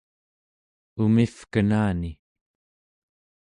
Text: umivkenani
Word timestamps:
umivkenani 1.03 2.11